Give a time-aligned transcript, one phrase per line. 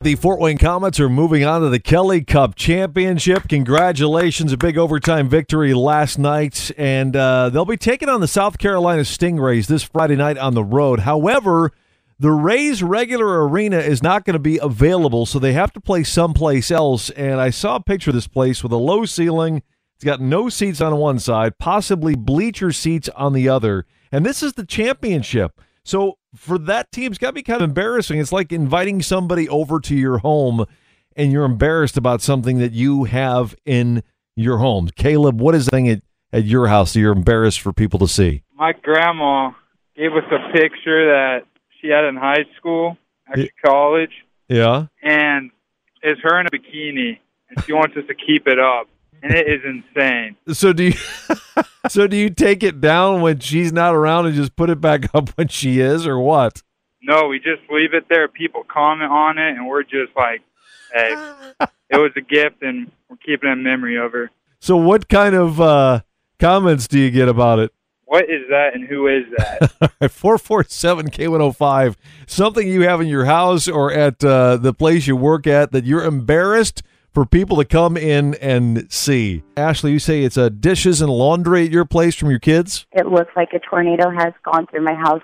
[0.00, 3.48] The Fort Wayne Komets are moving on to the Kelly Cup Championship.
[3.48, 6.70] Congratulations, a big overtime victory last night.
[6.78, 10.62] And uh, they'll be taking on the South Carolina Stingrays this Friday night on the
[10.62, 11.00] road.
[11.00, 11.72] However,
[12.16, 16.04] the Rays regular arena is not going to be available, so they have to play
[16.04, 17.10] someplace else.
[17.10, 19.64] And I saw a picture of this place with a low ceiling.
[19.96, 23.84] It's got no seats on one side, possibly bleacher seats on the other.
[24.12, 25.60] And this is the championship.
[25.88, 28.20] So for that team, it's got to be kind of embarrassing.
[28.20, 30.66] It's like inviting somebody over to your home
[31.16, 34.02] and you're embarrassed about something that you have in
[34.36, 34.90] your home.
[34.96, 38.06] Caleb, what is the thing at, at your house that you're embarrassed for people to
[38.06, 38.42] see?
[38.54, 39.52] My grandma
[39.96, 41.44] gave us a picture that
[41.80, 44.12] she had in high school, actually college,
[44.46, 44.88] Yeah.
[45.02, 45.50] and
[46.02, 47.18] it's her in a bikini,
[47.48, 48.88] and she wants us to keep it up,
[49.22, 50.36] and it is insane.
[50.52, 50.92] So do you
[51.88, 55.08] So do you take it down when she's not around and just put it back
[55.14, 56.62] up when she is or what?
[57.02, 58.28] No, we just leave it there.
[58.28, 60.42] People comment on it, and we're just like,
[60.92, 61.14] hey,
[61.90, 64.30] it was a gift, and we're keeping a memory of her.
[64.60, 66.00] So what kind of uh
[66.38, 67.72] comments do you get about it?
[68.04, 70.10] What is that, and who is that?
[70.10, 71.94] 447 K105.
[72.26, 75.84] Something you have in your house or at uh, the place you work at that
[75.84, 76.82] you're embarrassed
[77.18, 79.42] for people to come in and see.
[79.56, 82.86] Ashley, you say it's uh, dishes and laundry at your place from your kids?
[82.92, 85.22] it looks like a tornado has gone through my house,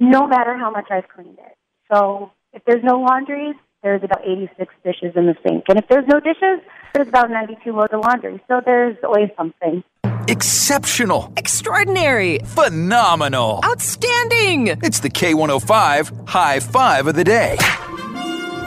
[0.00, 1.58] no matter how much I've cleaned it.
[1.92, 5.64] So if there's no laundry, there's about 86 dishes in the sink.
[5.68, 6.64] And if there's no dishes,
[6.94, 8.42] there's about 92 loads of laundry.
[8.48, 9.84] So there's always something.
[10.26, 11.30] Exceptional.
[11.36, 12.38] Extraordinary.
[12.38, 13.60] Phenomenal.
[13.66, 14.68] Outstanding.
[14.68, 17.58] It's the K105 High Five of the Day.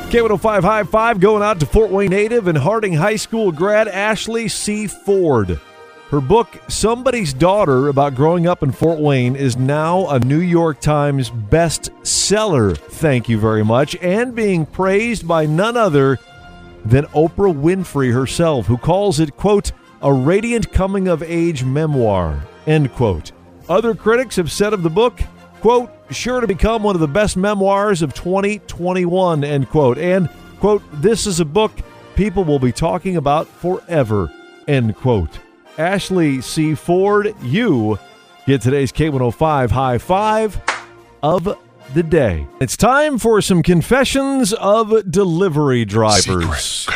[0.07, 4.47] K105 High Five going out to Fort Wayne native and Harding High School grad Ashley
[4.47, 4.87] C.
[4.87, 5.59] Ford.
[6.09, 10.79] Her book, Somebody's Daughter, about growing up in Fort Wayne, is now a New York
[10.79, 12.77] Times bestseller.
[12.77, 13.97] Thank you very much.
[13.97, 16.19] And being praised by none other
[16.85, 22.93] than Oprah Winfrey herself, who calls it, quote, a radiant coming of age memoir, end
[22.93, 23.33] quote.
[23.67, 25.19] Other critics have said of the book,
[25.67, 29.97] quote, sure to become one of the best memoirs of 2021, end quote.
[29.97, 30.29] And,
[30.61, 31.73] quote, this is a book
[32.15, 34.31] people will be talking about forever,
[34.65, 35.39] end quote.
[35.77, 36.73] Ashley C.
[36.73, 37.99] Ford, you
[38.45, 40.57] get today's K105 high five
[41.21, 41.59] of
[41.93, 42.47] the day.
[42.61, 46.87] It's time for some confessions of delivery drivers.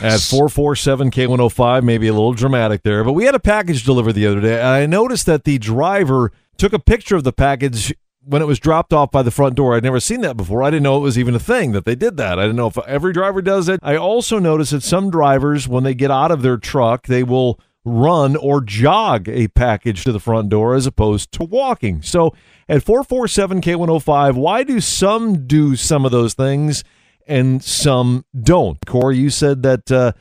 [0.00, 4.28] At 447 K105, maybe a little dramatic there, but we had a package delivered the
[4.28, 4.58] other day.
[4.60, 8.58] And I noticed that the driver took a picture of the package when it was
[8.58, 9.74] dropped off by the front door.
[9.74, 10.62] I'd never seen that before.
[10.62, 12.38] I didn't know it was even a thing that they did that.
[12.38, 13.80] I didn't know if every driver does it.
[13.82, 17.58] I also noticed that some drivers, when they get out of their truck, they will
[17.84, 22.02] run or jog a package to the front door as opposed to walking.
[22.02, 22.34] So
[22.68, 26.84] at 447 K105, why do some do some of those things
[27.26, 28.84] and some don't?
[28.84, 29.90] Corey, you said that.
[29.90, 30.12] Uh,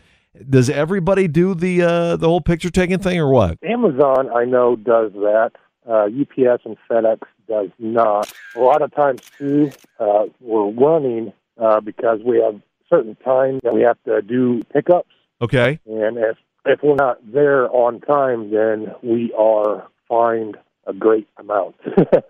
[0.48, 3.58] does everybody do the uh, the whole picture taking thing or what?
[3.64, 5.52] Amazon, I know, does that.
[5.88, 8.32] Uh, UPS and FedEx does not.
[8.56, 12.60] A lot of times, too, uh, we're running uh, because we have
[12.90, 15.10] certain times that we have to do pickups,
[15.42, 15.80] Okay.
[15.88, 21.76] and if if we're not there on time, then we are fined a great amount.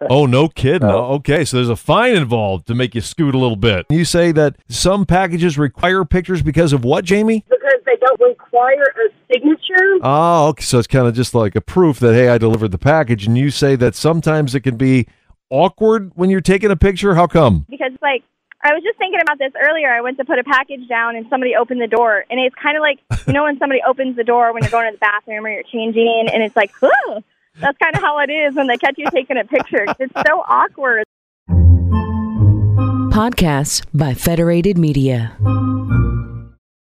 [0.09, 0.87] Oh, no kidding.
[0.87, 3.85] Oh, okay, so there's a fine involved to make you scoot a little bit.
[3.89, 7.43] You say that some packages require pictures because of what, Jamie?
[7.49, 7.76] because
[8.19, 9.99] they require a signature.
[10.01, 10.63] Oh, okay.
[10.63, 13.25] So it's kind of just like a proof that hey, I delivered the package.
[13.25, 15.07] And you say that sometimes it can be
[15.49, 17.15] awkward when you're taking a picture.
[17.15, 17.65] How come?
[17.69, 18.23] because like
[18.63, 19.89] I was just thinking about this earlier.
[19.93, 22.75] I went to put a package down and somebody opened the door, and it's kind
[22.75, 25.45] of like you know when somebody opens the door when you're going to the bathroom
[25.45, 27.23] or you're changing, and it's like, Whoa!
[27.59, 29.85] that's kind of how it is when they catch you taking a picture.
[29.99, 31.03] It's so awkward.
[33.11, 35.35] Podcasts by Federated Media.